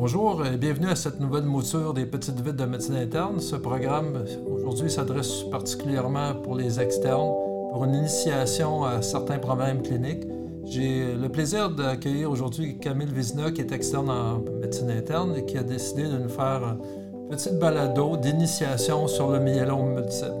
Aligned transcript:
Bonjour 0.00 0.46
et 0.46 0.56
bienvenue 0.56 0.88
à 0.88 0.96
cette 0.96 1.20
nouvelle 1.20 1.44
mouture 1.44 1.92
des 1.92 2.06
petites 2.06 2.40
vites 2.40 2.56
de 2.56 2.64
médecine 2.64 2.94
interne. 2.94 3.38
Ce 3.38 3.54
programme 3.54 4.24
aujourd'hui 4.50 4.90
s'adresse 4.90 5.42
particulièrement 5.50 6.36
pour 6.42 6.56
les 6.56 6.80
externes, 6.80 7.34
pour 7.70 7.84
une 7.84 7.94
initiation 7.94 8.82
à 8.84 9.02
certains 9.02 9.38
problèmes 9.38 9.82
cliniques. 9.82 10.24
J'ai 10.64 11.14
le 11.14 11.28
plaisir 11.28 11.68
d'accueillir 11.68 12.30
aujourd'hui 12.30 12.78
Camille 12.78 13.12
Vizina, 13.12 13.50
qui 13.50 13.60
est 13.60 13.72
externe 13.72 14.08
en 14.08 14.38
médecine 14.62 14.90
interne 14.90 15.36
et 15.36 15.44
qui 15.44 15.58
a 15.58 15.62
décidé 15.62 16.04
de 16.04 16.16
nous 16.16 16.30
faire 16.30 16.78
une 17.12 17.28
petite 17.28 17.58
balado 17.58 18.16
d'initiation 18.16 19.06
sur 19.06 19.30
le 19.30 19.38
myélome 19.38 19.96
multiple. 19.96 20.32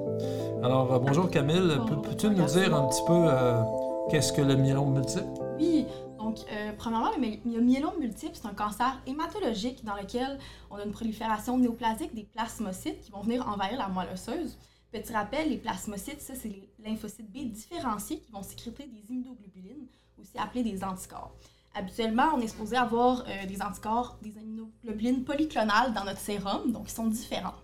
Alors, 0.62 0.94
euh, 0.94 0.98
bonjour 1.00 1.28
Camille, 1.28 1.76
peux-tu 2.02 2.30
nous 2.30 2.46
dire 2.46 2.74
un 2.74 2.88
petit 2.88 3.02
peu 3.06 3.12
euh, 3.26 3.60
qu'est-ce 4.08 4.32
que 4.32 4.40
le 4.40 4.56
myélome 4.56 4.94
multiple? 4.94 5.28
Oui, 5.58 5.86
donc 6.30 6.46
euh, 6.52 6.72
premièrement, 6.78 7.10
le 7.18 7.60
myélome 7.60 7.98
multiple, 7.98 8.34
c'est 8.34 8.46
un 8.46 8.54
cancer 8.54 9.02
hématologique 9.04 9.84
dans 9.84 9.96
lequel 9.96 10.38
on 10.70 10.76
a 10.76 10.84
une 10.84 10.92
prolifération 10.92 11.58
néoplasique 11.58 12.14
des 12.14 12.22
plasmocytes 12.22 13.00
qui 13.00 13.10
vont 13.10 13.22
venir 13.22 13.48
envahir 13.48 13.78
la 13.78 13.88
moelle 13.88 14.10
osseuse. 14.12 14.56
Petit 14.92 15.12
rappel, 15.12 15.50
les 15.50 15.56
plasmocytes, 15.56 16.20
ça, 16.20 16.36
c'est 16.36 16.48
les 16.48 16.72
lymphocytes 16.78 17.28
B 17.28 17.50
différenciés 17.50 18.20
qui 18.20 18.30
vont 18.30 18.44
sécréter 18.44 18.86
des 18.86 19.12
immunoglobulines, 19.12 19.88
aussi 20.20 20.38
appelées 20.38 20.62
des 20.62 20.84
anticorps. 20.84 21.34
Habituellement, 21.74 22.28
on 22.36 22.40
est 22.40 22.48
supposé 22.48 22.76
avoir 22.76 23.24
des 23.48 23.60
anticorps, 23.60 24.16
des 24.22 24.30
immunoglobulines 24.30 25.24
polyclonales 25.24 25.92
dans 25.94 26.04
notre 26.04 26.20
sérum, 26.20 26.70
donc 26.70 26.90
ils 26.90 26.94
sont 26.94 27.08
différents. 27.08 27.54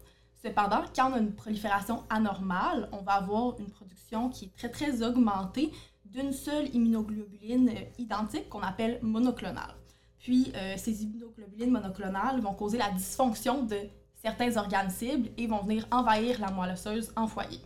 Cependant, 0.43 0.83
quand 0.95 1.12
on 1.12 1.15
a 1.15 1.19
une 1.19 1.35
prolifération 1.35 2.02
anormale, 2.10 2.88
on 2.91 3.02
va 3.02 3.12
avoir 3.12 3.59
une 3.60 3.71
production 3.71 4.29
qui 4.29 4.46
est 4.46 4.57
très, 4.57 4.71
très 4.71 5.02
augmentée 5.02 5.73
d'une 6.16 6.33
seule 6.33 6.75
immunoglobuline 6.75 7.69
euh, 7.69 7.83
identique 7.98 8.48
qu'on 8.48 8.62
appelle 8.62 8.98
monoclonale. 9.02 9.74
Puis, 10.19 10.51
euh, 10.57 10.74
ces 10.77 11.05
immunoglobulines 11.05 11.71
monoclonales 11.71 12.40
vont 12.40 12.54
causer 12.54 12.79
la 12.79 12.90
dysfonction 12.90 13.63
de 13.63 13.77
certains 14.15 14.57
organes 14.57 14.90
cibles 14.90 15.29
et 15.37 15.46
vont 15.46 15.63
venir 15.63 15.87
envahir 15.90 16.40
la 16.40 16.51
moelle 16.51 16.73
osseuse 16.73 17.13
en 17.16 17.27
foyer. 17.27 17.60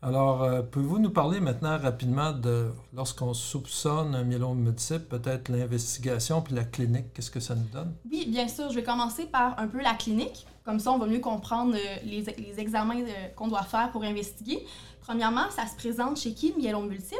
Alors, 0.00 0.44
euh, 0.44 0.62
pouvez-vous 0.62 1.00
nous 1.00 1.10
parler 1.10 1.40
maintenant 1.40 1.76
rapidement 1.76 2.30
de 2.30 2.70
lorsqu'on 2.94 3.34
soupçonne 3.34 4.14
un 4.14 4.22
myélome 4.22 4.60
multiple, 4.60 5.06
peut-être 5.06 5.48
l'investigation 5.48 6.40
puis 6.40 6.54
la 6.54 6.62
clinique, 6.62 7.12
qu'est-ce 7.12 7.32
que 7.32 7.40
ça 7.40 7.56
nous 7.56 7.66
donne? 7.72 7.92
Oui, 8.08 8.26
bien 8.28 8.46
sûr. 8.46 8.70
Je 8.70 8.76
vais 8.76 8.84
commencer 8.84 9.26
par 9.26 9.58
un 9.58 9.66
peu 9.66 9.82
la 9.82 9.94
clinique. 9.94 10.46
Comme 10.64 10.78
ça, 10.78 10.92
on 10.92 10.98
va 10.98 11.06
mieux 11.06 11.18
comprendre 11.18 11.74
euh, 11.74 11.96
les, 12.04 12.22
les 12.22 12.60
examens 12.60 13.00
euh, 13.00 13.28
qu'on 13.34 13.48
doit 13.48 13.64
faire 13.64 13.90
pour 13.90 14.04
investiguer. 14.04 14.64
Premièrement, 15.00 15.50
ça 15.50 15.66
se 15.66 15.74
présente 15.74 16.18
chez 16.18 16.32
qui 16.32 16.50
le 16.50 16.58
myélome 16.58 16.86
multiple? 16.86 17.16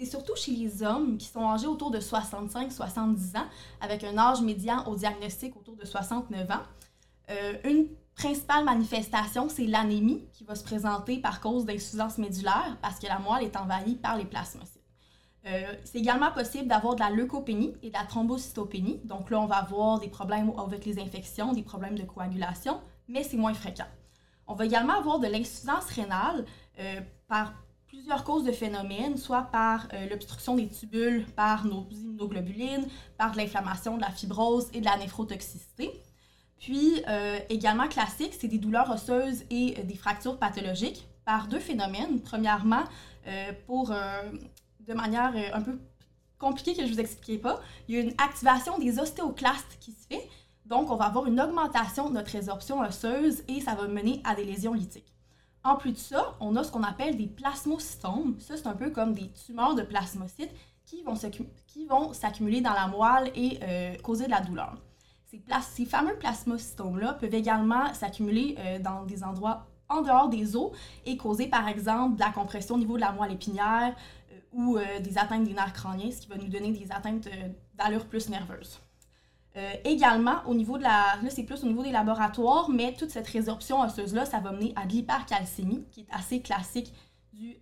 C'est 0.00 0.06
surtout 0.06 0.34
chez 0.34 0.52
les 0.52 0.82
hommes 0.82 1.18
qui 1.18 1.26
sont 1.26 1.46
âgés 1.46 1.66
autour 1.66 1.90
de 1.90 2.00
65-70 2.00 3.36
ans, 3.36 3.44
avec 3.82 4.02
un 4.02 4.16
âge 4.16 4.40
médian 4.40 4.82
au 4.86 4.96
diagnostic 4.96 5.54
autour 5.58 5.76
de 5.76 5.84
69 5.84 6.50
ans. 6.50 6.62
une 7.64 7.86
principale 8.14 8.64
manifestation, 8.64 9.50
c'est 9.50 9.66
l'anémie 9.66 10.24
qui 10.32 10.44
va 10.44 10.54
se 10.54 10.64
présenter 10.64 11.18
par 11.18 11.42
cause 11.42 11.66
d'insuffisance 11.66 12.16
médulaire 12.16 12.78
parce 12.80 12.98
que 12.98 13.08
la 13.08 13.18
moelle 13.18 13.44
est 13.44 13.56
envahie 13.56 13.96
par 13.96 14.16
les 14.16 14.24
plasmocytes. 14.24 14.80
Euh, 15.44 15.74
c'est 15.84 15.98
également 15.98 16.32
possible 16.32 16.66
d'avoir 16.66 16.94
de 16.94 17.00
la 17.00 17.10
leucopénie 17.10 17.74
et 17.82 17.88
de 17.88 17.94
la 17.94 18.04
thrombocytopénie. 18.04 19.02
Donc 19.04 19.28
là, 19.28 19.38
on 19.38 19.46
va 19.46 19.56
avoir 19.56 20.00
des 20.00 20.08
problèmes 20.08 20.50
avec 20.58 20.86
les 20.86 20.98
infections, 20.98 21.52
des 21.52 21.62
problèmes 21.62 21.98
de 21.98 22.04
coagulation, 22.04 22.80
mais 23.06 23.22
c'est 23.22 23.36
moins 23.36 23.54
fréquent. 23.54 23.88
On 24.46 24.54
va 24.54 24.64
également 24.64 24.94
avoir 24.94 25.18
de 25.18 25.26
l'insuffisance 25.26 25.84
rénale 25.90 26.46
euh, 26.78 27.00
par 27.28 27.52
plusieurs 27.90 28.22
causes 28.22 28.44
de 28.44 28.52
phénomènes, 28.52 29.16
soit 29.16 29.42
par 29.42 29.88
euh, 29.92 30.08
l'obstruction 30.08 30.54
des 30.54 30.68
tubules 30.68 31.26
par 31.34 31.66
nos 31.66 31.86
immunoglobulines, 31.90 32.86
par 33.18 33.32
de 33.32 33.36
l'inflammation, 33.36 33.96
de 33.96 34.02
la 34.02 34.10
fibrose 34.10 34.68
et 34.72 34.80
de 34.80 34.84
la 34.84 34.96
néphrotoxicité. 34.96 35.90
Puis 36.60 37.02
euh, 37.08 37.38
également 37.48 37.88
classique, 37.88 38.36
c'est 38.38 38.46
des 38.46 38.58
douleurs 38.58 38.90
osseuses 38.90 39.42
et 39.50 39.74
euh, 39.76 39.82
des 39.82 39.96
fractures 39.96 40.38
pathologiques 40.38 41.08
par 41.24 41.48
deux 41.48 41.58
phénomènes. 41.58 42.20
Premièrement, 42.20 42.84
pour 43.66 43.90
de 43.90 44.94
manière 44.94 45.34
un 45.52 45.60
peu 45.60 45.78
compliquée 46.38 46.74
que 46.74 46.80
je 46.80 46.88
ne 46.88 46.94
vous 46.94 47.00
expliquais 47.00 47.38
pas, 47.38 47.60
il 47.86 47.94
y 47.94 47.98
a 47.98 48.00
une 48.00 48.14
activation 48.18 48.78
des 48.78 48.98
ostéoclastes 48.98 49.76
qui 49.78 49.92
se 49.92 50.06
fait. 50.08 50.28
Donc, 50.64 50.90
on 50.90 50.96
va 50.96 51.04
avoir 51.04 51.26
une 51.26 51.38
augmentation 51.40 52.08
de 52.08 52.14
notre 52.14 52.32
résorption 52.32 52.80
osseuse 52.80 53.44
et 53.46 53.60
ça 53.60 53.74
va 53.74 53.86
mener 53.86 54.20
à 54.24 54.34
des 54.34 54.44
lésions 54.44 54.72
lithiques. 54.72 55.12
En 55.62 55.76
plus 55.76 55.92
de 55.92 55.98
ça, 55.98 56.36
on 56.40 56.56
a 56.56 56.64
ce 56.64 56.72
qu'on 56.72 56.82
appelle 56.82 57.16
des 57.16 57.26
plasmocytomes. 57.26 58.38
Ça, 58.40 58.56
c'est 58.56 58.66
un 58.66 58.74
peu 58.74 58.90
comme 58.90 59.12
des 59.12 59.30
tumeurs 59.32 59.74
de 59.74 59.82
plasmocytes 59.82 60.54
qui 60.84 61.02
vont 61.02 62.12
s'accumuler 62.12 62.60
dans 62.60 62.72
la 62.72 62.88
moelle 62.88 63.30
et 63.36 63.60
causer 64.02 64.24
de 64.24 64.30
la 64.30 64.40
douleur. 64.40 64.76
Ces, 65.62 65.84
fameux 65.84 66.16
plasmocytomes-là 66.16 67.14
peuvent 67.14 67.34
également 67.34 67.94
s'accumuler 67.94 68.56
euh, 68.58 68.78
dans 68.80 69.04
des 69.04 69.22
endroits 69.22 69.66
en 69.88 70.02
dehors 70.02 70.28
des 70.28 70.56
os 70.56 70.72
et 71.06 71.16
causer 71.16 71.46
par 71.46 71.68
exemple 71.68 72.16
de 72.16 72.20
la 72.20 72.30
compression 72.30 72.74
au 72.74 72.78
niveau 72.78 72.96
de 72.96 73.00
la 73.00 73.12
moelle 73.12 73.32
épinière 73.32 73.94
euh, 74.32 74.38
ou 74.52 74.76
euh, 74.76 74.98
des 75.00 75.18
atteintes 75.18 75.44
des 75.44 75.52
nerfs 75.54 75.72
crâniens, 75.72 76.10
ce 76.10 76.20
qui 76.22 76.28
va 76.28 76.36
nous 76.36 76.48
donner 76.48 76.72
des 76.72 76.90
atteintes 76.90 77.28
d'allure 77.74 78.06
plus 78.06 78.28
nerveuse. 78.28 78.80
Également, 79.84 80.36
au 80.46 80.54
niveau 80.54 80.78
de 80.78 80.82
la. 80.82 81.16
Là, 81.22 81.28
c'est 81.30 81.42
plus 81.42 81.64
au 81.64 81.66
niveau 81.66 81.82
des 81.82 81.92
laboratoires, 81.92 82.70
mais 82.70 82.94
toute 82.94 83.10
cette 83.10 83.28
résorption 83.28 83.80
osseuse-là, 83.80 84.24
ça 84.24 84.40
va 84.40 84.52
mener 84.52 84.72
à 84.76 84.86
de 84.86 84.92
l'hypercalcémie, 84.92 85.84
qui 85.90 86.00
est 86.02 86.08
assez 86.12 86.40
classique 86.40 86.92
du 87.32 87.56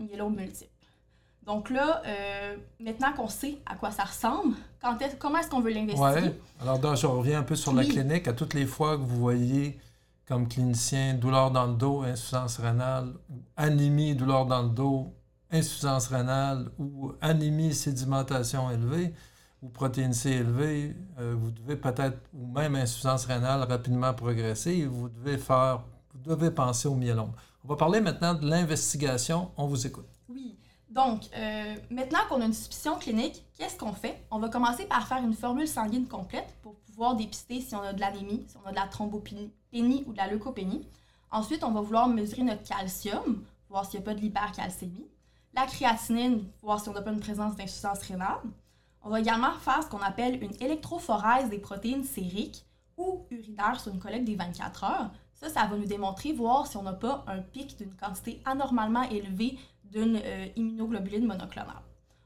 myélome 0.00 0.36
multiple. 0.36 0.70
Donc 1.48 1.70
là, 1.70 2.02
euh, 2.04 2.56
maintenant 2.78 3.10
qu'on 3.14 3.26
sait 3.26 3.56
à 3.64 3.74
quoi 3.74 3.90
ça 3.90 4.04
ressemble, 4.04 4.54
quand 4.82 5.00
est, 5.00 5.18
comment 5.18 5.38
est-ce 5.38 5.48
qu'on 5.48 5.60
veut 5.60 5.70
l'investiguer? 5.70 6.28
Oui. 6.28 6.32
Alors, 6.60 6.94
je 6.94 7.06
reviens 7.06 7.38
un 7.38 7.42
peu 7.42 7.56
sur 7.56 7.72
la 7.72 7.84
clinique. 7.84 8.28
À 8.28 8.34
toutes 8.34 8.52
les 8.52 8.66
fois 8.66 8.98
que 8.98 9.02
vous 9.02 9.16
voyez, 9.16 9.78
comme 10.26 10.46
clinicien, 10.46 11.14
douleur 11.14 11.50
dans 11.50 11.66
le 11.66 11.72
dos, 11.72 12.02
insuffisance 12.02 12.58
rénale, 12.58 13.14
ou 13.30 13.36
anémie, 13.56 14.14
douleur 14.14 14.44
dans 14.44 14.62
le 14.62 14.68
dos, 14.68 15.14
insuffisance 15.50 16.08
rénale, 16.08 16.70
ou 16.78 17.12
anémie, 17.22 17.72
sédimentation 17.72 18.70
élevée, 18.70 19.14
ou 19.62 19.68
protéine 19.68 20.12
C 20.12 20.30
élevée, 20.30 20.96
euh, 21.18 21.34
vous 21.38 21.50
devez 21.50 21.76
peut-être, 21.76 22.18
ou 22.32 22.46
même 22.46 22.76
insuffisance 22.76 23.24
rénale 23.24 23.62
rapidement 23.62 24.14
progresser, 24.14 24.86
vous 24.86 25.08
devez 25.08 25.38
faire, 25.38 25.82
vous 26.14 26.20
devez 26.30 26.50
penser 26.50 26.88
au 26.88 26.94
myélome. 26.94 27.32
On 27.64 27.68
va 27.68 27.76
parler 27.76 28.00
maintenant 28.00 28.34
de 28.34 28.48
l'investigation. 28.48 29.50
On 29.56 29.66
vous 29.66 29.86
écoute. 29.86 30.06
Donc, 30.90 31.24
euh, 31.36 31.74
maintenant 31.90 32.20
qu'on 32.28 32.40
a 32.40 32.46
une 32.46 32.54
suspicion 32.54 32.98
clinique, 32.98 33.44
qu'est-ce 33.56 33.76
qu'on 33.76 33.92
fait? 33.92 34.24
On 34.30 34.38
va 34.38 34.48
commencer 34.48 34.86
par 34.86 35.06
faire 35.06 35.18
une 35.18 35.34
formule 35.34 35.68
sanguine 35.68 36.08
complète 36.08 36.56
pour 36.62 36.76
pouvoir 36.76 37.14
dépister 37.14 37.60
si 37.60 37.74
on 37.74 37.82
a 37.82 37.92
de 37.92 38.00
l'anémie, 38.00 38.46
si 38.48 38.56
on 38.56 38.66
a 38.66 38.70
de 38.70 38.76
la 38.76 38.86
thrombopénie 38.86 39.52
ou 40.06 40.12
de 40.12 40.16
la 40.16 40.28
leucopénie. 40.28 40.88
Ensuite, 41.30 41.62
on 41.62 41.72
va 41.72 41.82
vouloir 41.82 42.08
mesurer 42.08 42.42
notre 42.42 42.62
calcium, 42.62 43.44
voir 43.68 43.84
s'il 43.84 44.00
n'y 44.00 44.04
a 44.04 44.06
pas 44.06 44.14
de 44.14 44.20
l'hypercalcémie. 44.20 45.06
La 45.52 45.66
créatinine, 45.66 46.44
voir 46.62 46.80
si 46.80 46.88
on 46.88 46.94
n'a 46.94 47.02
pas 47.02 47.12
une 47.12 47.20
présence 47.20 47.54
d'insuffisance 47.54 48.00
rénale. 48.02 48.40
On 49.02 49.10
va 49.10 49.20
également 49.20 49.52
faire 49.54 49.82
ce 49.82 49.88
qu'on 49.88 50.00
appelle 50.00 50.42
une 50.42 50.54
électrophorèse 50.60 51.48
des 51.48 51.58
protéines 51.58 52.04
sériques 52.04 52.64
ou 52.96 53.26
urinaires 53.30 53.80
sur 53.80 53.92
une 53.92 54.00
collecte 54.00 54.24
des 54.24 54.34
24 54.34 54.84
heures. 54.84 55.10
Ça, 55.34 55.48
ça 55.48 55.66
va 55.66 55.76
nous 55.76 55.86
démontrer, 55.86 56.32
voir 56.32 56.66
si 56.66 56.76
on 56.76 56.82
n'a 56.82 56.92
pas 56.92 57.24
un 57.28 57.38
pic 57.38 57.78
d'une 57.78 57.94
quantité 57.94 58.42
anormalement 58.44 59.02
élevée 59.04 59.56
d'une 59.84 60.20
euh, 60.22 60.48
immunoglobuline 60.56 61.26
monoclonale. 61.26 61.82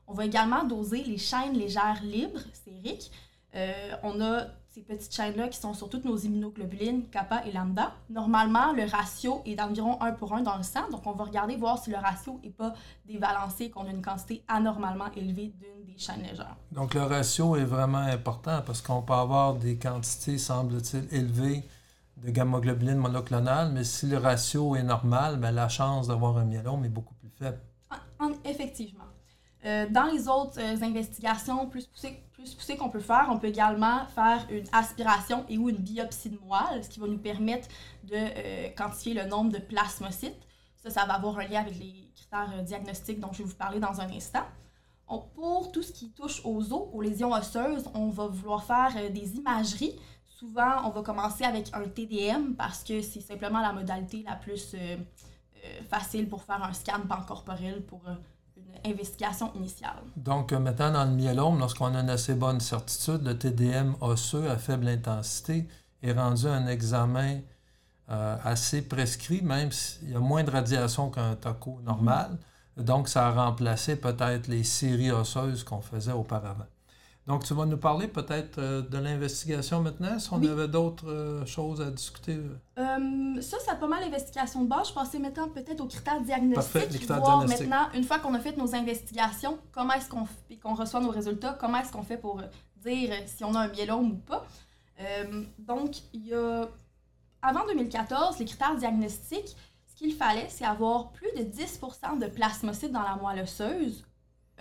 On 0.07 0.15
va 0.15 0.25
également 0.25 0.65
doser 0.65 1.05
les 1.05 1.19
chaînes 1.19 1.53
légères 1.53 2.03
libres, 2.03 2.41
sériques. 2.53 3.11
Euh, 3.55 3.93
on 4.03 4.21
a 4.21 4.47
ces 4.73 4.81
petites 4.81 5.15
chaînes-là 5.15 5.49
qui 5.49 5.59
sont 5.59 5.75
sur 5.75 5.91
toutes 5.91 6.07
nos 6.07 6.17
immunoglobulines, 6.17 7.07
kappa 7.11 7.43
et 7.45 7.53
lambda. 7.53 7.93
Normalement, 8.09 8.73
le 8.73 8.85
ratio 8.91 9.43
est 9.45 9.55
d'environ 9.55 10.01
1 10.01 10.13
pour 10.13 10.33
1 10.33 10.43
dans 10.43 10.57
le 10.57 10.63
sang, 10.63 10.89
donc 10.91 11.07
on 11.07 11.13
va 11.13 11.25
regarder 11.25 11.57
voir 11.57 11.79
si 11.79 11.91
le 11.91 11.99
ratio 11.99 12.41
n'est 12.43 12.51
pas 12.51 12.73
débalancé, 13.05 13.69
qu'on 13.71 13.85
a 13.85 13.91
une 13.91 14.01
quantité 14.01 14.43
anormalement 14.49 15.13
élevée 15.15 15.53
d'une 15.61 15.85
des 15.85 15.99
chaînes 15.99 16.23
légères. 16.23 16.57
Donc 16.71 16.95
le 16.95 17.03
ratio 17.03 17.57
est 17.57 17.65
vraiment 17.65 17.99
important 17.99 18.63
parce 18.65 18.81
qu'on 18.81 19.03
peut 19.03 19.13
avoir 19.13 19.55
des 19.55 19.77
quantités, 19.77 20.39
semble-t-il, 20.39 21.07
élevées 21.15 21.65
de 22.17 22.31
gamma-globuline 22.31 22.97
monoclonale, 22.97 23.73
mais 23.73 23.85
si 23.85 24.07
le 24.07 24.17
ratio 24.17 24.75
est 24.77 24.83
normal, 24.83 25.39
bien, 25.39 25.51
la 25.51 25.69
chance 25.69 26.09
d'avoir 26.09 26.39
un 26.39 26.45
myélome 26.45 26.85
est 26.87 26.89
beaucoup 26.89 27.15
plus 27.15 27.31
faible. 27.31 27.61
effectivement. 28.45 29.12
Euh, 29.65 29.87
dans 29.89 30.07
les 30.07 30.27
autres 30.27 30.59
euh, 30.59 30.85
investigations 30.85 31.69
plus 31.69 31.87
poussées, 31.87 32.21
plus 32.33 32.53
poussées 32.55 32.77
qu'on 32.77 32.89
peut 32.89 32.99
faire, 32.99 33.29
on 33.31 33.39
peut 33.39 33.47
également 33.47 34.05
faire 34.07 34.45
une 34.51 34.65
aspiration 34.73 35.45
et 35.49 35.57
ou 35.57 35.69
une 35.69 35.77
biopsie 35.77 36.31
de 36.31 36.39
moelle, 36.39 36.83
ce 36.83 36.89
qui 36.89 36.99
va 36.99 37.07
nous 37.07 37.19
permettre 37.19 37.69
de 38.03 38.17
euh, 38.17 38.69
quantifier 38.77 39.15
le 39.15 39.25
nombre 39.25 39.53
de 39.53 39.59
plasmocytes. 39.59 40.49
Ça, 40.77 40.91
ça 40.91 41.07
va 41.07 41.15
avoir 41.15 41.39
un 41.39 41.47
lien 41.47 41.61
avec 41.61 41.79
les 41.79 42.11
critères 42.17 42.65
diagnostiques 42.65 43.21
dont 43.21 43.33
je 43.33 43.39
vais 43.39 43.49
vous 43.49 43.55
parler 43.55 43.79
dans 43.79 44.01
un 44.01 44.11
instant. 44.11 44.45
pour 45.07 45.71
tout 45.71 45.83
ce 45.83 45.93
qui 45.93 46.11
touche 46.11 46.41
aux 46.45 46.73
os, 46.73 46.89
aux 46.93 47.01
lésions 47.01 47.31
osseuses, 47.31 47.85
on 47.95 48.09
va 48.09 48.27
vouloir 48.27 48.65
faire 48.65 49.11
des 49.13 49.37
imageries 49.37 49.95
Souvent, 50.25 50.85
on 50.85 50.91
va 50.91 51.03
commencer 51.03 51.45
avec 51.45 51.73
un 51.73 51.85
TDM 51.85 52.55
parce 52.57 52.83
que 52.83 53.01
c'est 53.01 53.21
simplement 53.21 53.61
la 53.61 53.73
modalité 53.73 54.25
la 54.27 54.35
plus 54.35 54.75
facile 55.89 56.29
pour 56.29 56.43
faire 56.43 56.65
un 56.65 56.73
scan 56.73 57.03
pancorporel 57.09 57.85
pour 57.87 58.03
investigation 58.85 59.53
initiale. 59.55 60.03
Donc, 60.17 60.53
maintenant, 60.53 60.93
dans 60.93 61.05
le 61.05 61.13
myélome, 61.13 61.59
lorsqu'on 61.59 61.95
a 61.95 62.01
une 62.01 62.11
assez 62.11 62.35
bonne 62.35 62.61
certitude, 62.61 63.23
le 63.25 63.39
TDM 63.39 63.95
osseux 64.01 64.51
à 64.51 64.57
faible 64.57 64.89
intensité 64.89 65.69
est 66.03 66.13
rendu 66.13 66.47
un 66.47 66.67
examen 66.67 67.41
euh, 68.11 68.37
assez 68.45 68.83
prescrit, 68.83 69.43
même 69.43 69.71
s'il 69.73 70.11
y 70.11 70.15
a 70.15 70.19
moins 70.19 70.45
de 70.45 70.51
radiation 70.51 71.11
qu'un 71.11 71.37
taco 71.37 71.81
normal. 71.85 72.39
Donc, 72.77 73.09
ça 73.09 73.29
a 73.29 73.31
remplacé 73.31 73.97
peut-être 73.97 74.49
les 74.49 74.65
séries 74.65 75.13
osseuses 75.13 75.65
qu'on 75.65 75.81
faisait 75.81 76.13
auparavant. 76.13 76.67
Donc, 77.27 77.45
tu 77.45 77.55
vas 77.55 77.67
nous 77.67 77.77
parler 77.77 78.09
peut-être 78.09 78.59
euh, 78.59 78.83
de 78.83 78.99
l'investigation 78.99 79.81
maintenant, 79.81 80.19
si 80.19 80.29
on 80.33 80.43
avait 80.43 80.67
d'autres 80.67 81.09
euh, 81.09 81.47
choses 81.47 81.81
à 81.81 81.91
discuter. 81.91 82.37
Euh, 82.79 83.41
ça, 83.41 83.59
c'est 83.65 83.79
pas 83.79 83.87
mal 83.87 84.01
l'investigation 84.01 84.65
de 84.65 84.69
base. 84.69 84.89
Je 84.89 84.93
pensais 84.93 85.21
maintenant 85.21 85.49
peut-être 85.49 85.81
aux 85.81 85.87
critères 85.87 86.21
diagnostiques. 86.21 86.73
Parfait, 86.73 86.89
les 86.91 86.99
critères 86.99 87.19
voir 87.19 87.39
diagnostiques. 87.39 87.69
maintenant, 87.69 87.89
une 87.95 88.03
fois 88.03 88.19
qu'on 88.19 88.35
a 88.35 88.41
fait 88.41 88.57
nos 88.57 88.75
investigations, 88.75 89.59
comment 89.71 89.93
est-ce 89.93 90.09
qu'on 90.09 90.27
qu'on 90.61 90.75
reçoit 90.75 91.01
nos 91.01 91.11
résultats, 91.11 91.57
comment 91.59 91.79
est-ce 91.79 91.93
qu'on 91.93 92.03
fait 92.03 92.17
pour 92.17 92.41
dire 92.85 93.15
si 93.27 93.45
on 93.45 93.55
a 93.55 93.61
un 93.61 93.69
myélome 93.69 94.13
ou 94.13 94.17
pas. 94.17 94.45
donc, 95.59 95.97
il 96.13 96.27
y 96.27 96.35
a... 96.35 96.69
Avant 97.41 97.67
2014, 97.67 98.39
les 98.39 98.45
critères 98.45 98.77
diagnostiques, 98.77 99.57
ce 99.87 99.95
qu'il 99.97 100.15
fallait, 100.15 100.47
c'est 100.49 100.65
avoir 100.65 101.11
plus 101.11 101.31
de 101.37 101.43
10% 101.43 102.21
de 102.21 102.27
plasmocytes 102.27 102.93
dans 102.93 103.03
la 103.03 103.17
moelle 103.17 103.43
osseuse. 103.43 104.05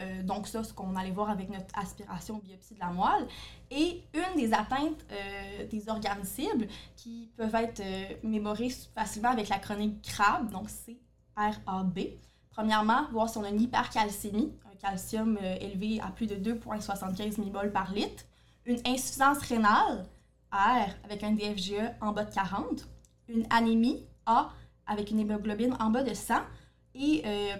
Euh, 0.01 0.23
donc 0.23 0.47
ça, 0.47 0.63
ce 0.63 0.73
qu'on 0.73 0.95
allait 0.95 1.11
voir 1.11 1.29
avec 1.29 1.49
notre 1.49 1.77
aspiration 1.77 2.39
biopsie 2.39 2.73
de 2.73 2.79
la 2.79 2.87
moelle. 2.87 3.27
Et 3.69 4.03
une 4.13 4.41
des 4.41 4.53
atteintes 4.53 5.05
euh, 5.11 5.67
des 5.67 5.87
organes 5.89 6.23
cibles 6.23 6.67
qui 6.95 7.29
peuvent 7.37 7.55
être 7.55 7.79
euh, 7.79 8.13
mémorées 8.23 8.71
facilement 8.93 9.29
avec 9.29 9.49
l'acronyme 9.49 9.99
CRAB, 10.01 10.51
donc 10.51 10.69
C-R-A-B. 10.69 11.99
Premièrement, 12.51 13.07
voir 13.11 13.29
si 13.29 13.37
on 13.37 13.43
a 13.43 13.49
une 13.49 13.61
hypercalcémie, 13.61 14.53
un 14.69 14.75
calcium 14.75 15.37
euh, 15.41 15.55
élevé 15.61 16.01
à 16.01 16.07
plus 16.07 16.27
de 16.27 16.35
2,75 16.35 17.39
millimoles 17.39 17.71
par 17.71 17.93
litre, 17.93 18.25
une 18.65 18.79
insuffisance 18.85 19.39
rénale, 19.39 20.05
R, 20.51 20.89
avec 21.05 21.23
un 21.23 21.31
DFGE 21.31 21.93
en 22.01 22.11
bas 22.11 22.25
de 22.25 22.33
40, 22.33 22.87
une 23.29 23.47
anémie, 23.49 24.05
A, 24.25 24.49
avec 24.85 25.11
une 25.11 25.19
hémoglobine 25.19 25.77
en 25.79 25.89
bas 25.91 26.03
de 26.03 26.13
100, 26.13 26.35
et 26.95 27.23
euh, 27.25 27.55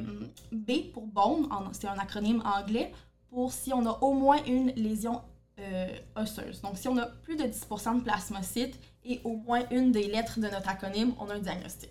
B 0.52 0.92
pour 0.94 1.08
bone, 1.08 1.48
c'est 1.72 1.88
un 1.88 1.98
acronyme 1.98 2.42
anglais, 2.46 2.92
pour 3.30 3.54
si 3.54 3.74
on 3.74 3.86
a 3.86 3.98
au 4.02 4.14
moins 4.14 4.44
une 4.46 4.72
lésion 4.72 5.22
euh, 5.60 5.88
osseuse. 6.16 6.62
Donc, 6.62 6.78
si 6.78 6.88
on 6.88 6.98
a 6.98 7.06
plus 7.06 7.36
de 7.36 7.44
10 7.44 7.60
de 7.60 8.02
plasmocytes 8.02 8.80
et 9.04 9.22
au 9.24 9.36
moins 9.36 9.62
une 9.70 9.92
des 9.92 10.08
lettres 10.08 10.40
de 10.40 10.48
notre 10.48 10.70
acronyme, 10.70 11.14
on 11.20 11.30
a 11.30 11.36
un 11.36 11.40
diagnostic. 11.40 11.90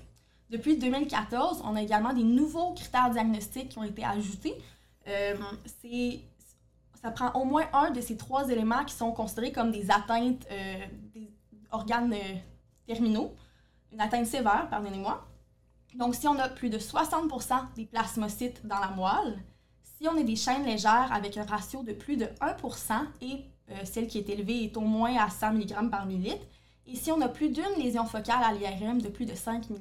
Depuis 0.51 0.77
2014, 0.77 1.63
on 1.65 1.77
a 1.77 1.83
également 1.83 2.13
des 2.13 2.25
nouveaux 2.25 2.75
critères 2.75 3.11
diagnostiques 3.11 3.69
qui 3.69 3.79
ont 3.79 3.85
été 3.85 4.05
ajoutés. 4.05 4.55
Euh, 5.07 5.37
ça 7.01 7.11
prend 7.11 7.33
au 7.41 7.45
moins 7.45 7.65
un 7.73 7.91
de 7.91 8.01
ces 8.01 8.17
trois 8.17 8.49
éléments 8.51 8.85
qui 8.85 8.95
sont 8.95 9.13
considérés 9.13 9.53
comme 9.53 9.71
des 9.71 9.91
atteintes 9.91 10.47
euh, 10.51 10.75
des 11.15 11.31
organes 11.71 12.15
terminaux, 12.87 13.33
une 13.93 14.01
atteinte 14.01 14.27
sévère, 14.27 14.69
pardonnez-moi. 14.69 15.25
Donc, 15.95 16.15
si 16.15 16.29
on 16.29 16.39
a 16.39 16.49
plus 16.49 16.71
de 16.71 16.79
60% 16.79 17.75
des 17.75 17.87
plasmocytes 17.87 18.65
dans 18.67 18.79
la 18.79 18.89
moelle, 18.89 19.43
si 19.83 20.09
on 20.09 20.17
a 20.17 20.23
des 20.23 20.37
chaînes 20.37 20.65
légères 20.65 21.11
avec 21.13 21.37
un 21.37 21.45
ratio 21.45 21.83
de 21.83 21.93
plus 21.93 22.17
de 22.17 22.27
1% 22.41 23.07
et 23.21 23.45
euh, 23.71 23.75
celle 23.85 24.07
qui 24.07 24.19
est 24.19 24.29
élevée 24.29 24.65
est 24.65 24.77
au 24.77 24.83
moins 24.83 25.17
à 25.17 25.29
100 25.29 25.55
mg 25.55 25.91
par 25.91 26.07
millilitre, 26.07 26.47
et 26.87 26.97
si 26.97 27.13
on 27.13 27.21
a 27.21 27.29
plus 27.29 27.51
d'une 27.51 27.75
lésion 27.79 28.05
focale 28.05 28.43
à 28.43 28.53
l'IRM 28.53 29.01
de 29.01 29.09
plus 29.09 29.27
de 29.27 29.35
5 29.35 29.71
mm, 29.71 29.77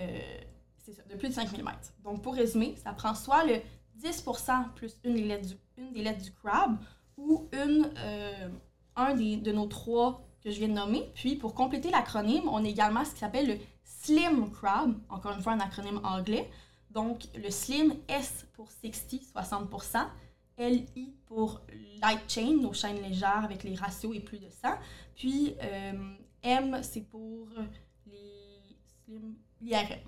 euh, 0.00 0.18
ça, 0.76 1.02
de 1.10 1.16
plus 1.16 1.28
de 1.28 1.34
5 1.34 1.56
mm. 1.56 1.70
Donc, 2.04 2.22
pour 2.22 2.34
résumer, 2.34 2.74
ça 2.82 2.92
prend 2.92 3.14
soit 3.14 3.44
le 3.44 3.60
10% 4.02 4.72
plus 4.74 4.96
une 5.04 5.14
des 5.14 5.22
lettres 5.24 6.22
du, 6.22 6.32
CRAB 6.32 6.78
ou 7.16 7.48
euh, 7.54 8.48
un 8.96 9.14
des, 9.14 9.36
de 9.36 9.52
nos 9.52 9.66
trois 9.66 10.22
que 10.42 10.50
je 10.50 10.58
viens 10.58 10.68
de 10.68 10.74
nommer. 10.74 11.10
Puis, 11.14 11.36
pour 11.36 11.54
compléter 11.54 11.90
l'acronyme, 11.90 12.48
on 12.48 12.64
a 12.64 12.68
également 12.68 13.04
ce 13.04 13.12
qui 13.12 13.18
s'appelle 13.18 13.48
le 13.48 13.58
SLIM 14.08 14.50
CRAB, 14.50 14.94
encore 15.10 15.32
une 15.32 15.42
fois 15.42 15.52
un 15.52 15.60
acronyme 15.60 16.00
anglais. 16.02 16.50
Donc, 16.90 17.24
le 17.34 17.50
SLIM, 17.50 17.92
S 18.08 18.46
pour 18.54 18.70
60, 18.70 19.20
60%, 19.34 20.06
LI 20.58 21.14
pour 21.26 21.60
light 22.02 22.20
chain, 22.26 22.56
nos 22.60 22.72
chaînes 22.72 23.02
légères 23.02 23.44
avec 23.44 23.62
les 23.64 23.74
ratios 23.74 24.16
et 24.16 24.20
plus 24.20 24.38
de 24.38 24.48
100. 24.48 24.68
Puis, 25.14 25.54
euh, 25.62 25.92
M, 26.42 26.78
c'est 26.82 27.02
pour 27.02 27.48
les 28.06 28.76
SLIM, 29.04 29.34
l'IRM. 29.60 30.00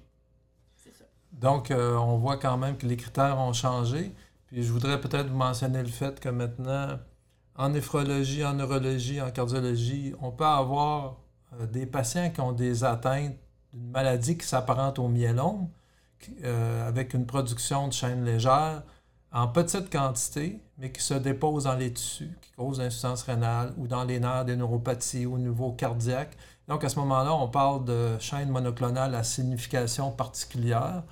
C'est 0.76 0.94
ça. 0.94 1.05
Donc, 1.32 1.70
euh, 1.70 1.94
on 1.97 2.17
voit 2.17 2.38
quand 2.38 2.56
même 2.56 2.79
que 2.79 2.87
les 2.87 2.97
critères 2.97 3.38
ont 3.38 3.52
changé. 3.52 4.14
Puis, 4.47 4.62
je 4.62 4.73
voudrais 4.73 4.99
peut-être 4.99 5.29
vous 5.29 5.37
mentionner 5.37 5.82
le 5.82 5.88
fait 5.88 6.19
que 6.19 6.31
maintenant, 6.31 6.99
en 7.55 7.69
néphrologie, 7.69 8.47
en 8.47 8.55
neurologie, 8.55 9.20
en 9.20 9.31
cardiologie, 9.31 10.14
on 10.23 10.31
peut 10.31 10.47
avoir 10.47 11.19
euh, 11.52 11.67
des 11.67 11.85
patients 11.85 12.31
qui 12.31 12.41
ont 12.41 12.52
des 12.52 12.82
atteintes 12.82 13.37
d'une 13.72 13.90
maladie 13.90 14.37
qui 14.37 14.46
s'apparente 14.46 14.99
au 14.99 15.08
myélome, 15.08 15.69
euh, 16.44 16.87
avec 16.87 17.14
une 17.14 17.26
production 17.26 17.88
de 17.88 17.93
chaînes 17.93 18.25
légères 18.25 18.82
en 19.32 19.49
petite 19.49 19.90
quantité, 19.90 20.61
mais 20.78 20.90
qui 20.90 21.02
se 21.02 21.14
dépose 21.14 21.64
dans 21.64 21.76
les 21.76 21.93
tissus, 21.93 22.37
qui 22.40 22.52
cause 22.52 22.78
l'insuffisance 22.78 23.22
rénale 23.22 23.72
ou 23.78 23.87
dans 23.87 24.05
les 24.05 24.19
nerfs 24.19 24.44
des 24.44 24.56
neuropathies 24.56 25.26
au 25.26 25.38
niveau 25.38 25.72
cardiaque. 25.72 26.37
Donc, 26.69 26.84
à 26.84 26.88
ce 26.88 26.99
moment-là, 26.99 27.32
on 27.34 27.49
parle 27.49 27.84
de 27.84 28.19
chaîne 28.19 28.50
monoclonale 28.50 29.14
à 29.14 29.22
signification 29.22 30.11
particulière. 30.11 31.02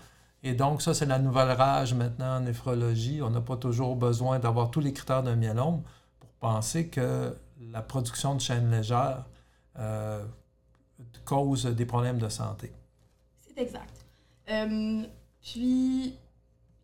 Et 0.43 0.55
donc, 0.55 0.83
ça, 0.83 0.95
c'est 0.95 1.07
la 1.07 1.19
nouvelle 1.19 1.53
rage 1.53 1.95
maintenant 1.95 2.37
en 2.37 2.41
néphrologie. 2.41 3.21
On 3.23 3.31
n'a 3.31 3.41
pas 3.41 3.57
toujours 3.57 3.97
besoin 3.97 4.39
d'avoir 4.39 4.71
tous 4.71 4.81
les 4.81 4.93
critères 4.93 5.23
d'un 5.23 5.37
myélome 5.37 5.83
pour 6.21 6.31
penser 6.41 6.89
que 6.89 7.37
la 7.73 7.83
production 7.83 8.35
de 8.35 8.41
chaînes 8.41 8.71
légères 8.71 9.25
euh, 9.79 10.25
cause 11.25 11.67
des 11.67 11.87
problèmes 11.87 12.19
de 12.19 12.29
santé. 12.29 12.73
C'est 13.41 13.61
exact. 13.61 14.05
Euh, 14.51 15.03
puis, 15.43 16.15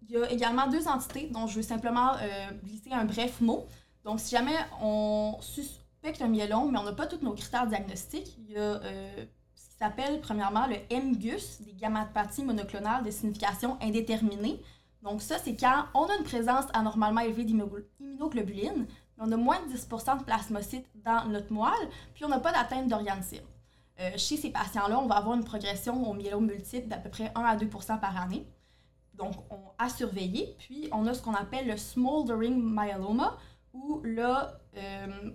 il 0.03 0.11
y 0.11 0.17
a 0.17 0.31
également 0.31 0.69
deux 0.69 0.87
entités 0.87 1.29
dont 1.33 1.47
je 1.47 1.57
veux 1.57 1.63
simplement 1.63 2.13
euh, 2.15 2.51
glisser 2.63 2.93
un 2.93 3.05
bref 3.05 3.41
mot. 3.41 3.67
Donc, 4.05 4.21
si 4.21 4.37
jamais 4.37 4.57
on 4.83 5.37
suspecte 5.41 6.21
un 6.21 6.29
myélome, 6.29 6.73
mais 6.73 6.79
on 6.79 6.85
n'a 6.85 6.93
pas 6.93 7.07
tous 7.07 7.25
nos 7.25 7.33
critères 7.33 7.67
diagnostiques, 7.67 8.37
il 8.39 8.53
y 8.53 8.57
a 8.57 8.61
euh, 8.61 9.25
ce 9.55 9.71
qui 9.71 9.77
s'appelle 9.79 10.21
premièrement 10.21 10.67
le 10.67 10.77
MGUS, 10.95 11.63
des 11.65 11.73
gammopathies 11.73 12.45
monoclonales 12.45 13.05
de 13.05 13.11
signification 13.11 13.79
indéterminée. 13.81 14.61
Donc, 15.03 15.23
ça, 15.23 15.39
c'est 15.39 15.57
quand 15.57 15.85
on 15.95 16.05
a 16.05 16.17
une 16.17 16.25
présence 16.25 16.67
anormalement 16.75 17.21
élevée 17.21 17.45
d'immunoglobuline, 17.45 18.87
mais 18.87 19.25
on 19.27 19.33
a 19.33 19.37
moins 19.37 19.61
de 19.67 19.75
10% 19.75 20.19
de 20.19 20.25
plasmocytes 20.25 20.87
dans 21.05 21.27
notre 21.29 21.53
moelle, 21.53 21.89
puis 22.15 22.25
on 22.25 22.29
n'a 22.29 22.41
pas 22.41 22.53
d'atteinte 22.53 22.89
d'organes. 22.89 23.23
Euh, 24.01 24.11
chez 24.17 24.37
ces 24.37 24.51
patients-là, 24.51 24.99
on 24.99 25.07
va 25.07 25.17
avoir 25.17 25.37
une 25.37 25.45
progression 25.45 26.09
au 26.11 26.15
myélome 26.15 26.47
multiple 26.47 26.89
d'à 26.89 26.97
peu 26.97 27.09
près 27.11 27.31
1 27.35 27.41
à 27.43 27.57
2% 27.57 28.01
par 28.01 28.17
année. 28.21 28.47
Donc, 29.15 29.35
on 29.51 29.61
a 29.79 29.89
surveillé. 29.89 30.57
Puis, 30.59 30.89
on 30.93 31.07
a 31.07 31.15
ce 31.15 31.23
qu'on 31.23 31.35
appelle 31.35 31.69
le 31.69 31.77
smoldering 31.77 32.61
myeloma, 32.61 33.37
où 33.73 34.01
là, 34.05 34.59
euh, 34.77 35.31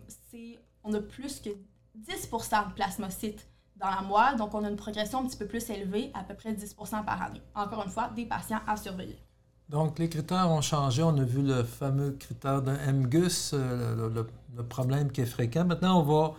on 0.84 0.94
a 0.94 1.00
plus 1.00 1.40
que 1.40 1.50
10% 1.98 2.70
de 2.70 2.74
plasmocytes 2.74 3.48
dans 3.78 3.90
la 3.90 4.02
moelle. 4.02 4.36
Donc, 4.38 4.54
on 4.54 4.64
a 4.66 4.70
une 4.70 4.76
progression 4.76 5.20
un 5.20 5.26
petit 5.28 5.38
peu 5.38 5.48
plus 5.48 5.70
élevée, 5.70 6.12
à 6.14 6.24
peu 6.24 6.34
près 6.34 6.52
10% 6.54 7.04
par 7.06 7.22
année. 7.22 7.42
Encore 7.56 7.84
une 7.86 7.90
fois, 7.92 8.10
des 8.14 8.26
patients 8.26 8.60
à 8.68 8.76
surveiller. 8.76 9.18
Donc, 9.70 10.00
les 10.00 10.10
critères 10.10 10.50
ont 10.52 10.62
changé. 10.62 11.02
On 11.04 11.16
a 11.18 11.24
vu 11.24 11.42
le 11.42 11.64
fameux 11.64 12.12
critère 12.12 12.62
de 12.62 12.72
MGUS, 12.72 13.52
euh, 13.54 14.10
le- 14.10 14.28
le 14.58 14.64
problème 14.68 15.12
qui 15.12 15.22
est 15.22 15.26
fréquent. 15.26 15.64
Maintenant, 15.64 16.00
on 16.02 16.04
va 16.04 16.34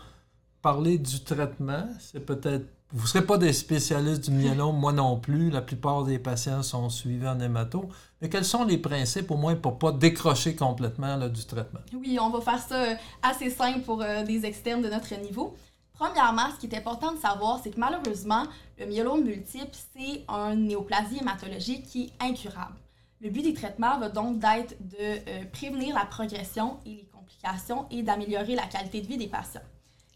parler 0.63 0.99
du 0.99 1.21
traitement. 1.21 1.87
C'est 1.99 2.25
peut-être. 2.25 2.67
Vous 2.93 3.03
ne 3.03 3.09
serez 3.09 3.25
pas 3.25 3.39
des 3.39 3.53
spécialistes 3.53 4.29
du 4.29 4.33
myélome, 4.33 4.77
moi 4.77 4.93
non 4.93 5.17
plus. 5.21 5.51
La 5.51 5.63
plupart 5.63 6.03
des 6.03 6.19
patients 6.19 6.63
sont 6.65 6.89
suivis 6.91 7.29
en 7.29 7.39
hémato. 7.39 7.89
Mais 8.21 8.29
quels 8.29 8.45
sont 8.45 8.65
les 8.65 8.79
principes, 8.79 9.31
au 9.31 9.37
moins, 9.37 9.55
pour 9.55 9.75
ne 9.75 9.79
pas 9.79 9.93
décrocher 9.93 10.57
complètement 10.57 11.17
là, 11.17 11.29
du 11.29 11.45
traitement? 11.45 11.81
Oui, 11.95 12.19
on 12.21 12.31
va 12.31 12.41
faire 12.41 12.59
ça 12.59 12.83
euh, 12.83 12.95
assez 13.23 13.49
simple 13.49 13.83
pour 13.83 14.03
euh, 14.03 14.25
des 14.25 14.45
externes 14.45 14.83
de 14.83 14.89
notre 14.89 15.15
niveau. 15.21 15.55
Premièrement, 15.93 16.51
ce 16.55 16.67
qui 16.67 16.75
est 16.75 16.79
important 16.79 17.13
de 17.13 17.19
savoir, 17.19 17.61
c'est 17.63 17.71
que 17.71 17.79
malheureusement, 17.79 18.45
le 18.79 18.87
myélome 18.87 19.23
multiple, 19.23 19.71
c'est 19.95 20.25
un 20.29 20.57
néoplasie 20.57 21.19
hématologique 21.21 21.85
qui 21.87 22.05
est 22.05 22.25
incurable. 22.25 22.75
Le 23.21 23.31
but 23.31 23.43
des 23.43 23.55
traitements 23.55 23.99
va 23.99 24.09
donc 24.09 24.39
d'être 24.39 24.75
de 24.81 24.97
euh, 24.99 25.45
prévenir 25.53 25.95
la 25.95 26.07
progression 26.07 26.79
et 26.87 26.91
les 26.91 27.09
complications 27.13 27.87
et 27.91 28.03
d'améliorer 28.03 28.55
la 28.55 28.67
qualité 28.67 29.01
de 29.03 29.07
vie 29.07 29.19
des 29.19 29.29
patients. 29.29 29.61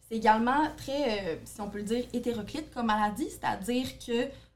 C'est 0.09 0.17
également 0.17 0.69
très, 0.77 1.35
euh, 1.35 1.37
si 1.45 1.61
on 1.61 1.71
peut 1.71 1.79
le 1.79 1.85
dire, 1.85 2.05
hétéroclite 2.13 2.71
comme 2.73 2.87
maladie, 2.87 3.29
c'est-à-dire 3.31 3.87
que 3.99 4.13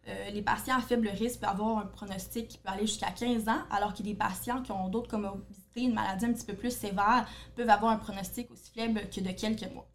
euh, 0.09 0.31
les 0.31 0.43
patients 0.43 0.77
à 0.77 0.81
faible 0.81 1.09
risque 1.09 1.41
peuvent 1.41 1.51
avoir 1.51 1.79
un 1.79 1.87
pronostic 1.87 2.49
qui 2.49 2.59
peut 2.59 2.69
aller 2.71 2.87
jusqu'à 2.87 3.11
15 3.11 3.49
ans, 3.49 3.61
alors 3.71 3.95
que 3.95 4.03
des 4.03 4.15
patients 4.15 4.63
qui 4.63 4.73
ont 4.73 4.89
d'autres 4.89 5.09
comorbidités, 5.11 5.83
une 5.83 5.95
maladie 5.95 6.27
un 6.27 6.33
petit 6.33 6.47
peu 6.47 6.55
plus 6.55 6.71
sévère, 6.77 7.27
peuvent 7.57 7.71
avoir 7.71 7.93
un 7.93 7.97
pronostic 7.97 8.51
aussi 8.51 8.71
faible 8.75 9.03
que 9.11 9.21
de 9.21 9.31
quelques 9.31 9.71
mois. 9.73 9.89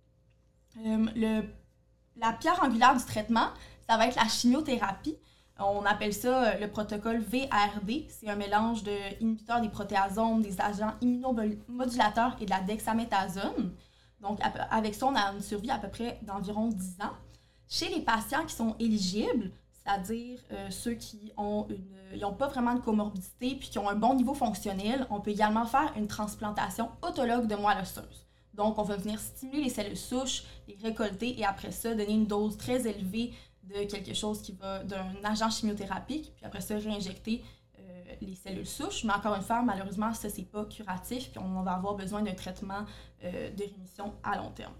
Euh, 0.86 1.06
le- 1.16 1.44
la 2.18 2.34
pierre 2.34 2.62
angulaire 2.64 2.96
du 2.96 3.04
traitement, 3.06 3.50
ça 3.90 3.98
va 3.98 4.08
être 4.08 4.16
la 4.16 4.28
chimiothérapie. 4.28 5.18
On 5.60 5.86
appelle 5.86 6.14
ça 6.14 6.58
le 6.58 6.68
protocole 6.70 7.20
VRD. 7.20 8.08
C'est 8.10 8.30
un 8.30 8.36
mélange 8.36 8.84
de 8.84 8.96
inhibiteurs 9.22 9.62
des 9.62 9.70
protéasomes, 9.70 10.42
des 10.42 10.60
agents 10.62 10.94
immunomodulateurs 11.02 12.36
et 12.42 12.46
de 12.46 12.50
la 12.50 12.62
dexaméthasone. 12.62 13.74
Donc, 14.24 14.40
avec 14.72 14.96
ça, 14.96 15.06
on 15.06 15.16
a 15.16 15.34
une 15.34 15.42
survie 15.42 15.70
à 15.70 15.78
peu 15.78 15.90
près 15.90 16.20
d'environ 16.24 16.70
10 16.70 16.98
ans. 17.02 17.12
Chez 17.68 17.90
les 17.90 18.02
patients 18.02 18.46
qui 18.46 18.56
sont 18.56 18.76
éligibles, 18.80 19.52
c'est-à-dire 19.74 20.40
euh, 20.52 20.70
ceux 20.70 20.94
qui 20.94 21.34
ont 21.36 21.68
une, 21.70 22.20
n'ont 22.20 22.34
pas 22.34 22.48
vraiment 22.48 22.74
de 22.74 22.80
comorbidité 22.80 23.56
puis 23.56 23.70
qui 23.70 23.80
ont 23.80 23.90
un 23.90 23.96
bon 23.96 24.14
niveau 24.16 24.34
fonctionnel, 24.34 25.06
on 25.10 25.20
peut 25.20 25.32
également 25.32 25.66
faire 25.66 25.92
une 25.98 26.08
transplantation 26.08 26.90
autologue 27.02 27.48
de 27.48 27.56
moelle 27.56 27.82
osseuse. 27.82 28.26
Donc, 28.54 28.78
on 28.78 28.84
va 28.84 28.96
venir 28.96 29.20
stimuler 29.20 29.64
les 29.64 29.70
cellules 29.70 29.98
souches, 29.98 30.44
les 30.68 30.78
récolter 30.82 31.38
et 31.40 31.46
après 31.46 31.72
ça, 31.72 31.90
donner 31.90 32.14
une 32.14 32.28
dose 32.28 32.56
très 32.56 32.88
élevée 32.88 33.34
de 33.64 33.84
quelque 33.86 34.14
chose 34.14 34.42
qui 34.42 34.54
va, 34.54 34.84
d'un 34.84 35.12
agent 35.24 35.50
chimiothérapique, 35.50 36.34
puis 36.36 36.46
après 36.46 36.62
ça, 36.62 36.78
réinjecter 36.78 37.44
les 38.22 38.36
cellules 38.36 38.68
souches. 38.68 39.04
Mais 39.04 39.14
encore 39.14 39.36
une 39.36 39.42
fois, 39.42 39.62
malheureusement, 39.62 40.14
ça, 40.14 40.30
c'est 40.30 40.50
pas 40.50 40.66
curatif, 40.66 41.32
puis 41.32 41.40
on 41.40 41.62
va 41.62 41.74
avoir 41.74 41.96
besoin 41.96 42.22
d'un 42.22 42.34
traitement 42.34 42.86
euh, 43.24 43.50
de 43.52 43.64
rémission 43.64 44.14
à 44.24 44.38
long 44.38 44.52
terme. 44.52 44.74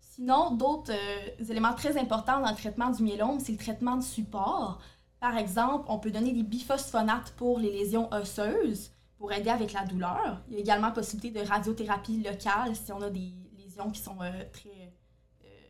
Sinon, 0.00 0.52
d'autres 0.52 0.92
euh, 0.92 1.44
éléments 1.50 1.74
très 1.74 1.98
importants 1.98 2.40
dans 2.40 2.50
le 2.50 2.56
traitement 2.56 2.90
du 2.90 3.02
myélome, 3.02 3.40
c'est 3.40 3.52
le 3.52 3.58
traitement 3.58 3.96
de 3.96 4.02
support. 4.02 4.80
Par 5.20 5.36
exemple, 5.36 5.86
on 5.88 5.98
peut 5.98 6.10
donner 6.10 6.32
des 6.32 6.42
biphosphonates 6.42 7.32
pour 7.32 7.58
les 7.58 7.72
lésions 7.72 8.12
osseuses 8.12 8.92
pour 9.18 9.32
aider 9.32 9.50
avec 9.50 9.72
la 9.72 9.84
douleur. 9.84 10.42
Il 10.48 10.54
y 10.54 10.56
a 10.58 10.60
également 10.60 10.92
possibilité 10.92 11.40
de 11.40 11.46
radiothérapie 11.46 12.22
locale 12.22 12.76
si 12.76 12.92
on 12.92 13.00
a 13.00 13.10
des 13.10 13.32
lésions 13.56 13.90
qui 13.90 14.00
sont 14.00 14.20
euh, 14.20 14.44
très 14.52 14.92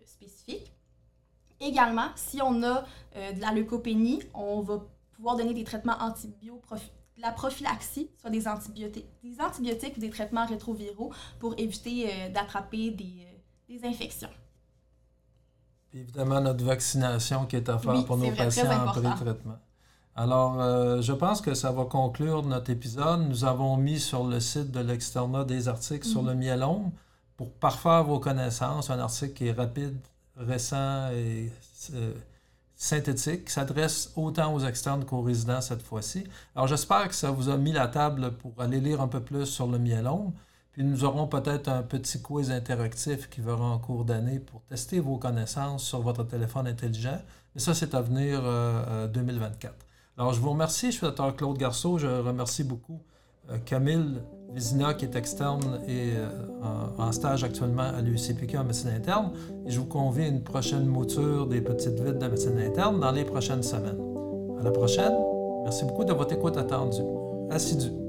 spécifiques. 0.04 0.72
Également, 1.60 2.08
si 2.16 2.42
on 2.42 2.62
a 2.62 2.84
de 3.14 3.40
la 3.40 3.50
leucopénie, 3.52 4.22
on 4.34 4.60
va 4.60 4.82
pouvoir 5.16 5.36
donner 5.36 5.54
des 5.54 5.64
traitements 5.64 5.96
antibiotiques, 6.00 6.62
la 7.18 7.32
prophylaxie, 7.32 8.10
soit 8.20 8.30
des 8.30 8.46
antibiotiques, 8.46 9.06
des 9.24 9.40
antibiotiques 9.40 9.96
ou 9.96 10.00
des 10.00 10.10
traitements 10.10 10.46
rétroviraux 10.46 11.12
pour 11.38 11.54
éviter 11.58 12.28
d'attraper 12.30 12.90
des 12.90 13.26
des 13.68 13.84
infections. 13.84 14.30
évidemment, 15.92 16.40
notre 16.40 16.64
vaccination 16.64 17.46
qui 17.46 17.56
est 17.56 17.68
à 17.68 17.78
faire 17.78 18.04
pour 18.04 18.16
nos 18.16 18.30
patients 18.32 18.70
en 18.70 18.86
pré-traitement. 18.92 19.58
Alors, 20.14 20.60
euh, 20.60 21.02
je 21.02 21.12
pense 21.12 21.40
que 21.40 21.54
ça 21.54 21.72
va 21.72 21.84
conclure 21.84 22.42
notre 22.42 22.70
épisode. 22.70 23.28
Nous 23.28 23.44
avons 23.44 23.76
mis 23.76 24.00
sur 24.00 24.24
le 24.24 24.40
site 24.40 24.70
de 24.70 24.80
l'Externat 24.80 25.44
des 25.44 25.68
articles 25.68 26.06
sur 26.06 26.22
le 26.22 26.32
mhm. 26.32 26.38
myélome 26.38 26.90
pour 27.36 27.52
parfaire 27.52 28.04
vos 28.04 28.18
connaissances. 28.18 28.88
Un 28.88 28.98
article 28.98 29.34
qui 29.34 29.48
est 29.48 29.52
rapide, 29.52 29.98
récent 30.36 31.10
et 31.10 31.52
euh, 31.92 32.14
synthétique, 32.76 33.46
qui 33.46 33.52
s'adresse 33.52 34.12
autant 34.16 34.54
aux 34.54 34.60
externes 34.60 35.04
qu'aux 35.04 35.22
résidents 35.22 35.60
cette 35.60 35.82
fois-ci. 35.82 36.24
Alors, 36.54 36.66
j'espère 36.66 37.08
que 37.08 37.14
ça 37.14 37.30
vous 37.30 37.48
a 37.48 37.56
mis 37.56 37.72
la 37.72 37.88
table 37.88 38.32
pour 38.32 38.52
aller 38.60 38.80
lire 38.80 39.00
un 39.00 39.08
peu 39.08 39.20
plus 39.20 39.46
sur 39.46 39.66
le 39.66 39.78
myélome. 39.78 40.32
Puis 40.72 40.84
nous 40.84 41.04
aurons 41.04 41.26
peut-être 41.26 41.68
un 41.68 41.82
petit 41.82 42.20
quiz 42.20 42.50
interactif 42.50 43.30
qui 43.30 43.40
verra 43.40 43.64
en 43.64 43.78
cours 43.78 44.04
d'année 44.04 44.38
pour 44.38 44.60
tester 44.64 45.00
vos 45.00 45.16
connaissances 45.16 45.84
sur 45.84 46.02
votre 46.02 46.22
téléphone 46.24 46.66
intelligent. 46.66 47.18
Mais 47.54 47.62
ça, 47.62 47.72
c'est 47.72 47.94
à 47.94 48.02
venir 48.02 48.42
2024. 49.08 49.72
Euh, 49.72 49.76
Alors, 50.18 50.34
je 50.34 50.40
vous 50.40 50.50
remercie. 50.50 50.92
Je 50.92 50.98
suis 50.98 51.06
Dr. 51.06 51.34
Claude 51.34 51.56
Garceau. 51.56 51.96
Je 51.96 52.06
remercie 52.06 52.62
beaucoup 52.62 53.00
euh, 53.00 53.15
Camille 53.64 54.20
Vizina, 54.52 54.94
qui 54.94 55.04
est 55.04 55.16
externe 55.16 55.80
et 55.86 56.14
euh, 56.16 56.28
en, 56.98 57.12
stage 57.12 57.44
actuellement 57.44 57.82
à 57.82 58.00
l'UCPQ 58.00 58.56
en 58.56 58.64
médecine 58.64 58.90
interne. 58.90 59.32
Et 59.66 59.70
je 59.70 59.78
vous 59.78 59.86
convie 59.86 60.22
à 60.22 60.28
une 60.28 60.42
prochaine 60.42 60.86
mouture 60.86 61.46
des 61.46 61.60
petites 61.60 62.00
vides 62.00 62.18
de 62.18 62.26
médecine 62.26 62.58
interne 62.58 63.00
dans 63.00 63.12
les 63.12 63.24
prochaines 63.24 63.62
semaines. 63.62 64.00
À 64.58 64.62
la 64.62 64.70
prochaine. 64.70 65.12
Merci 65.64 65.84
beaucoup 65.84 66.04
de 66.04 66.12
votre 66.12 66.32
écoute 66.32 66.56
attendue. 66.56 67.02
Assidue. 67.50 68.05